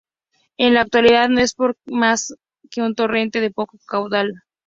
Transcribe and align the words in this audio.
En 0.57 0.73
la 0.73 0.81
actualidad 0.81 1.29
no 1.29 1.41
es 1.41 1.55
más 1.85 2.33
que 2.71 2.81
un 2.81 2.95
torrente 2.95 3.39
de 3.39 3.51
poco 3.51 3.77
caudal. 3.85 4.41